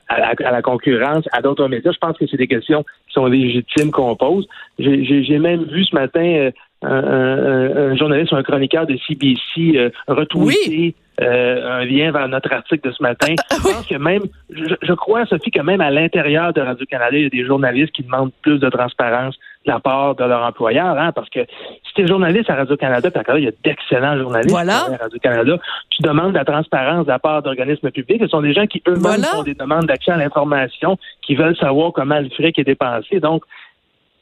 à, 0.09 0.51
la, 0.51 0.63
concurrence, 0.63 1.25
à 1.33 1.43
d'autres 1.43 1.69
médias. 1.69 1.93
Je 1.93 1.99
pense 1.99 2.17
que 2.17 2.27
c'est 2.27 2.37
des 2.37 2.47
questions 2.47 2.83
qui 2.83 3.15
sont 3.15 3.27
légitimes 3.27 3.91
qu'on 3.91 4.17
pose. 4.17 4.47
J'ai 4.79 5.39
même 5.39 5.65
vu 5.65 5.85
ce 5.85 5.95
matin 5.95 6.51
euh, 6.85 7.93
un, 7.93 7.97
journaliste 7.97 8.33
ou 8.33 8.37
un 8.37 8.43
chroniqueur 8.43 8.87
de 8.87 8.97
CBC 9.09 9.77
euh, 9.77 9.91
retweeter 10.09 10.95
euh, 11.23 11.81
un 11.81 11.85
lien 11.87 12.13
vers 12.13 12.29
notre 12.29 12.53
article 12.53 12.89
de 12.89 12.95
ce 12.95 13.03
matin. 13.03 13.35
Ah, 13.51 13.57
je 13.57 13.63
pense 13.63 13.87
que 13.87 13.97
même, 13.97 14.23
je, 14.51 14.93
crois, 14.93 15.25
Sophie, 15.25 15.51
que 15.51 15.63
même 15.63 15.81
à 15.81 15.91
l'intérieur 15.91 16.53
de 16.53 16.61
Radio-Canada, 16.61 17.17
il 17.17 17.23
y 17.23 17.27
a 17.27 17.31
des 17.31 17.47
journalistes 17.47 17.93
qui 17.93 18.03
demandent 18.03 18.33
plus 18.43 18.59
de 18.59 18.69
transparence 18.69 19.37
la 19.67 19.81
part 19.81 20.15
de 20.15 20.25
leur 20.25 20.43
employeur, 20.43 20.97
hein, 20.99 21.13
parce 21.13 21.29
que 21.29 21.41
si 21.87 21.95
tu 21.95 22.03
es 22.03 22.07
journaliste 22.07 22.49
à 22.49 22.55
Radio-Canada, 22.55 23.11
il 23.37 23.45
y 23.45 23.49
a 23.49 23.53
d'excellents 23.65 24.17
journalistes 24.17 24.55
à 24.55 24.97
Radio-Canada, 24.97 25.59
tu 25.91 26.03
demandes 26.03 26.33
de 26.33 26.39
la 26.39 26.45
transparence 26.45 27.05
de 27.05 27.11
la 27.11 27.19
part 27.19 27.43
d'organismes 27.43 27.91
publics. 27.91 28.23
Ce 28.23 28.29
sont 28.29 28.43
des 28.43 28.53
gens 28.53 28.67
qui 28.67 28.83
eux-mêmes 28.87 29.23
font 29.23 29.43
des 29.43 29.55
demandes 29.55 29.87
d'accès 29.87 30.13
à 30.13 30.17
l'information, 30.17 30.97
qui 31.23 31.35
veulent 31.35 31.57
savoir 31.57 31.93
comment 31.93 32.19
le 32.19 32.29
fric 32.31 32.59
est 32.59 32.65
dépensé. 32.65 33.21
Donc, 33.21 33.43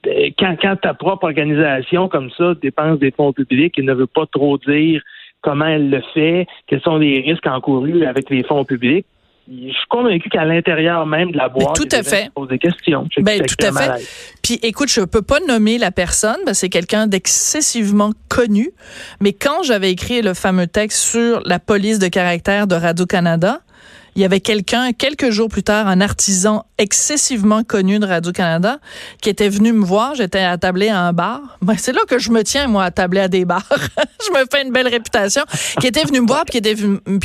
euh, 0.07 0.31
quand, 0.39 0.57
quand 0.61 0.77
ta 0.81 0.95
propre 0.95 1.25
organisation 1.25 2.09
comme 2.09 2.31
ça 2.31 2.55
dépense 2.55 2.99
des 2.99 3.11
fonds 3.11 3.33
publics 3.33 3.79
et 3.79 3.83
ne 3.83 3.95
veut 3.95 4.07
pas 4.07 4.27
trop 4.27 4.59
dire 4.59 5.03
comment 5.43 5.67
elle 5.67 5.91
le 5.91 6.03
fait, 6.15 6.47
quels 6.67 6.81
sont 6.81 6.97
les 6.97 7.21
risques 7.21 7.47
encourus 7.47 8.07
avec 8.07 8.31
les 8.31 8.43
fonds 8.43 8.65
publics, 8.65 9.07
je 9.49 9.73
suis 9.73 9.87
convaincu 9.91 10.29
qu'à 10.31 10.45
l'intérieur 10.45 11.07
même 11.07 11.31
de 11.33 11.37
la 11.37 11.49
boîte, 11.49 11.75
tout 11.75 11.89
à 11.93 12.03
fait. 12.03 12.31
pose 12.35 12.49
des 12.49 12.59
questions. 12.59 13.07
Ben, 13.19 13.43
tout 13.43 13.67
à 13.67 13.73
fait. 13.73 14.09
Puis 14.43 14.59
écoute, 14.63 14.91
je 14.91 15.03
peux 15.03 15.23
pas 15.23 15.41
nommer 15.47 15.79
la 15.79 15.91
personne, 15.91 16.39
ben, 16.47 16.55
c'est 16.55 16.69
quelqu'un 16.69 17.07
d'excessivement 17.07 18.13
connu, 18.29 18.71
mais 19.21 19.33
quand 19.33 19.63
j'avais 19.63 19.91
écrit 19.91 20.23
le 20.23 20.35
fameux 20.35 20.67
texte 20.67 20.99
sur 20.99 21.41
la 21.45 21.59
police 21.59 21.99
de 21.99 22.09
caractère 22.09 22.67
de 22.67 22.75
Radio-Canada, 22.75 23.61
il 24.17 24.23
y 24.23 24.25
avait 24.25 24.41
quelqu'un, 24.41 24.93
quelques 24.93 25.31
jours 25.31 25.49
plus 25.49 25.63
tard, 25.63 25.89
un 25.89 26.01
artisan 26.01 26.65
excessivement 26.79 27.65
connu 27.65 27.99
de 27.99 28.07
Radio-Canada, 28.07 28.79
qui 29.21 29.29
était 29.29 29.49
venu 29.49 29.73
me 29.73 29.85
voir. 29.85 30.15
J'étais 30.15 30.41
attablé 30.41 30.89
à 30.89 31.01
un 31.01 31.13
bar. 31.13 31.41
Ben, 31.63 31.75
c'est 31.79 31.93
là 31.93 32.01
que 32.09 32.19
je 32.19 32.31
me 32.31 32.43
tiens, 32.43 32.69
moi, 32.69 32.85
attablé 32.85 33.21
à 33.21 33.29
des 33.29 33.45
bars. 33.45 33.69
je 34.27 34.33
me 34.33 34.45
fais 34.51 34.63
une 34.63 34.73
belle 34.73 34.89
réputation. 34.89 35.43
Qui 35.81 35.87
était 35.87 36.05
venu 36.05 36.21
me 36.21 36.27
voir, 36.27 36.45
puis 36.45 36.61
qui, 36.61 36.77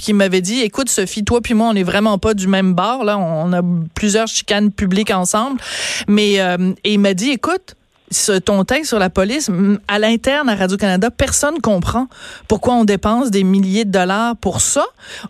qui 0.02 0.14
m'avait 0.14 0.42
dit, 0.42 0.62
écoute, 0.62 0.90
Sophie, 0.90 1.24
toi 1.24 1.42
puis 1.42 1.54
moi, 1.54 1.70
on 1.70 1.74
n'est 1.74 1.84
vraiment 1.84 2.18
pas 2.18 2.34
du 2.34 2.48
même 2.48 2.74
bar. 2.74 3.04
Là, 3.04 3.18
on 3.18 3.54
a 3.54 3.62
plusieurs 3.94 4.28
chicanes 4.28 4.72
publiques 4.72 5.12
ensemble. 5.12 5.60
Mais, 6.08 6.40
euh, 6.40 6.74
et 6.84 6.94
il 6.94 7.00
m'a 7.00 7.14
dit, 7.14 7.32
écoute, 7.32 7.76
ce, 8.12 8.34
ton 8.34 8.64
texte 8.64 8.90
sur 8.90 9.00
la 9.00 9.10
police, 9.10 9.50
à 9.88 10.00
l'interne 10.00 10.50
à 10.50 10.56
Radio-Canada, 10.56 11.12
personne 11.12 11.60
comprend 11.60 12.08
pourquoi 12.48 12.76
on 12.76 12.86
dépense 12.86 13.32
des 13.32 13.44
milliers 13.44 13.86
de 13.86 13.92
dollars 13.92 14.36
pour 14.38 14.62
ça. 14.62 14.86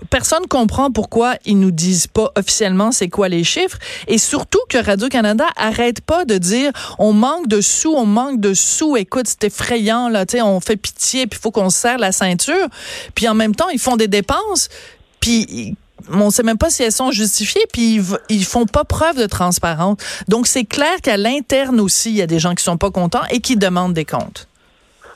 Personne 0.10 0.46
comprend 0.48 0.92
pourquoi 0.92 1.36
ils 1.46 1.60
nous 1.60 1.72
disent 1.72 2.08
pas 2.08 2.32
officiellement 2.36 2.92
c'est 2.92 3.10
quoi 3.10 3.30
les 3.30 3.44
chiffres. 3.44 3.78
Et 4.08 4.18
surtout 4.18 4.60
que 4.70 4.78
Radio-Canada 4.78 5.46
arrête 5.56 6.02
pas 6.02 6.26
de 6.26 6.38
dire 6.38 6.72
on 6.98 7.14
manque 7.14 7.48
de 7.48 7.62
sous, 7.62 7.94
on 7.94 8.06
manque 8.06 8.40
de 8.40 8.54
sous. 8.54 8.98
Écoute, 8.98 9.28
c'est 9.28 9.46
effrayant, 9.46 10.10
là, 10.10 10.26
tu 10.26 10.38
sais, 10.38 10.42
on 10.42 10.60
fait 10.60 10.78
pitié, 10.78 11.28
puis 11.28 11.40
faut 11.42 11.52
qu'on 11.52 11.70
serre 11.70 11.98
la 11.98 12.12
ceinture. 12.12 12.68
Puis 13.16 13.28
en 13.28 13.34
même 13.34 13.56
temps, 13.56 13.70
ils 13.70 13.80
font 13.80 13.98
des 13.98 14.08
dépenses. 14.08 14.70
Puis 15.20 15.76
on 16.12 16.30
sait 16.30 16.44
même 16.44 16.58
pas 16.58 16.70
si 16.70 16.84
elles 16.84 16.92
sont 16.92 17.12
justifiées, 17.12 17.66
puis 17.72 17.96
ils, 17.96 18.04
ils 18.30 18.44
font 18.44 18.66
pas 18.66 18.84
preuve 18.84 19.18
de 19.18 19.26
transparence. 19.26 19.98
Donc, 20.28 20.48
c'est 20.48 20.66
clair 20.66 21.02
qu'à 21.04 21.18
l'interne 21.18 21.80
aussi, 21.80 22.10
il 22.12 22.18
y 22.18 22.22
a 22.22 22.28
des 22.28 22.40
gens 22.40 22.56
qui 22.56 22.64
sont 22.64 22.78
pas 22.78 22.92
contents 22.92 23.26
et 23.32 23.40
qui 23.40 23.56
demandent 23.56 23.94
des 23.94 24.06
comptes. 24.06 24.50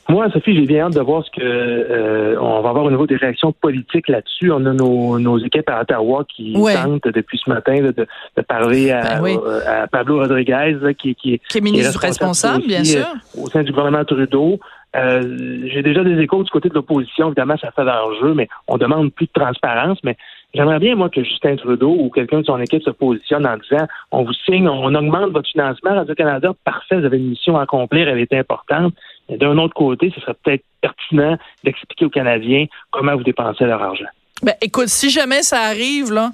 Moi, 0.08 0.28
Sophie, 0.30 0.54
j'ai 0.54 0.66
bien 0.66 0.86
hâte 0.86 0.94
de 0.94 1.00
voir 1.00 1.24
ce 1.24 1.30
que 1.30 1.42
euh, 1.42 2.36
on 2.38 2.60
va 2.60 2.68
avoir 2.68 2.84
au 2.84 2.90
niveau 2.90 3.06
des 3.06 3.16
réactions 3.16 3.52
politiques 3.52 4.08
là-dessus. 4.08 4.52
On 4.52 4.66
a 4.66 4.72
nos, 4.72 5.18
nos 5.18 5.38
équipes 5.38 5.68
à 5.70 5.80
Ottawa 5.80 6.24
qui 6.28 6.52
tentent 6.52 7.08
depuis 7.08 7.40
ce 7.42 7.48
matin 7.48 7.80
de, 7.80 7.94
de, 8.36 8.42
parler 8.42 8.90
à, 8.90 9.20
ben 9.20 9.38
à, 9.66 9.86
Pablo 9.86 10.18
Rodriguez, 10.18 10.76
qui, 10.98 11.14
qui, 11.14 11.40
qui 11.48 11.58
est 11.58 11.60
ministre 11.62 11.98
responsable, 11.98 12.66
bien 12.66 12.84
sûr, 12.84 13.00
euh, 13.00 13.42
au 13.42 13.48
sein 13.48 13.62
du 13.62 13.70
gouvernement 13.70 14.04
Trudeau. 14.04 14.60
Euh, 14.94 15.66
j'ai 15.72 15.82
déjà 15.82 16.04
des 16.04 16.18
échos 16.20 16.44
du 16.44 16.50
côté 16.50 16.68
de 16.68 16.74
l'opposition. 16.74 17.28
Évidemment, 17.28 17.56
ça 17.56 17.70
fait 17.72 17.82
jeu, 18.20 18.34
mais 18.34 18.48
on 18.68 18.76
demande 18.76 19.12
plus 19.12 19.26
de 19.26 19.32
transparence. 19.32 19.98
Mais 20.04 20.16
j'aimerais 20.54 20.78
bien, 20.78 20.94
moi, 20.94 21.08
que 21.10 21.22
Justin 21.22 21.56
Trudeau 21.56 21.94
ou 21.98 22.10
quelqu'un 22.10 22.40
de 22.40 22.46
son 22.46 22.58
équipe 22.60 22.82
se 22.82 22.90
positionne 22.90 23.46
en 23.46 23.56
disant 23.56 23.86
on 24.12 24.24
vous 24.24 24.32
signe, 24.32 24.68
on 24.68 24.94
augmente 24.94 25.30
votre 25.30 25.48
financement. 25.48 25.94
Radio-Canada, 25.94 26.52
parfait, 26.64 26.98
vous 26.98 27.04
avez 27.04 27.18
une 27.18 27.30
mission 27.30 27.56
à 27.58 27.62
accomplir, 27.62 28.08
elle 28.08 28.18
est 28.18 28.32
importante. 28.32 28.94
D'un 29.28 29.56
autre 29.58 29.74
côté, 29.74 30.12
ce 30.14 30.20
serait 30.20 30.34
peut-être 30.42 30.64
pertinent 30.80 31.36
d'expliquer 31.64 32.04
aux 32.04 32.10
Canadiens 32.10 32.66
comment 32.90 33.16
vous 33.16 33.24
dépensez 33.24 33.64
leur 33.64 33.82
argent. 33.82 34.04
Ben, 34.42 34.54
écoute, 34.60 34.88
si 34.88 35.10
jamais 35.10 35.42
ça 35.42 35.60
arrive, 35.60 36.12
là, 36.12 36.30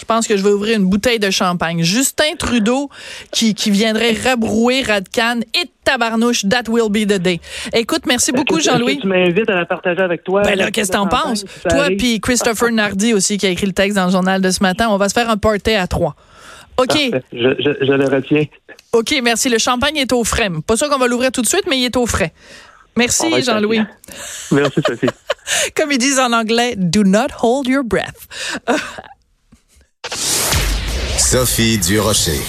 je 0.00 0.04
pense 0.04 0.26
que 0.26 0.36
je 0.36 0.42
vais 0.42 0.50
ouvrir 0.50 0.78
une 0.78 0.86
bouteille 0.86 1.18
de 1.18 1.30
champagne. 1.30 1.82
Justin 1.82 2.36
Trudeau 2.38 2.88
qui, 3.30 3.54
qui 3.54 3.70
viendrait 3.70 4.12
rabrouer 4.12 4.82
Radcan 4.82 5.40
et 5.54 5.70
tabarnouche, 5.84 6.44
that 6.48 6.68
will 6.68 6.90
be 6.90 7.06
the 7.06 7.18
day. 7.18 7.40
Écoute, 7.72 8.02
merci 8.06 8.32
beaucoup, 8.32 8.60
Jean-Louis. 8.60 8.98
Tu 9.00 9.06
m'invites 9.06 9.48
à 9.50 9.54
la 9.54 9.66
partager 9.66 10.02
avec 10.02 10.24
toi. 10.24 10.42
Ben 10.42 10.56
là, 10.56 10.70
qu'est-ce 10.70 10.92
que 10.92 10.96
t'en 10.96 11.06
penses? 11.06 11.44
Toi 11.68 11.88
puis 11.96 12.20
Christopher 12.20 12.70
Nardi 12.70 13.14
aussi 13.14 13.38
qui 13.38 13.46
a 13.46 13.50
écrit 13.50 13.66
le 13.66 13.72
texte 13.72 13.96
dans 13.96 14.06
le 14.06 14.12
journal 14.12 14.40
de 14.40 14.50
ce 14.50 14.62
matin. 14.62 14.88
On 14.90 14.96
va 14.96 15.08
se 15.08 15.14
faire 15.14 15.30
un 15.30 15.36
party 15.36 15.72
à 15.72 15.86
trois. 15.86 16.14
OK. 16.76 16.96
Je, 17.32 17.74
je, 17.82 17.92
le 17.92 18.04
retiens. 18.04 18.44
OK, 18.92 19.14
merci. 19.22 19.48
Le 19.48 19.58
champagne 19.58 19.96
est 19.96 20.12
au 20.12 20.24
frais. 20.24 20.48
Pas 20.66 20.76
sûr 20.76 20.88
qu'on 20.88 20.98
va 20.98 21.08
l'ouvrir 21.08 21.32
tout 21.32 21.42
de 21.42 21.46
suite, 21.46 21.64
mais 21.68 21.78
il 21.78 21.84
est 21.84 21.96
au 21.96 22.06
frais. 22.06 22.32
Merci, 22.96 23.42
Jean-Louis. 23.42 23.80
Merci, 24.50 24.80
Sophie. 24.86 25.08
Comme 25.76 25.92
ils 25.92 25.98
disent 25.98 26.18
en 26.18 26.32
anglais, 26.32 26.74
do 26.76 27.04
not 27.04 27.28
hold 27.42 27.66
your 27.66 27.84
breath. 27.84 28.28
Sophie 31.18 31.78
Durocher. 31.78 32.40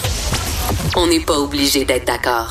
On 0.95 1.07
n'est 1.07 1.19
pas 1.19 1.37
obligé 1.37 1.85
d'être 1.85 2.05
d'accord. 2.05 2.47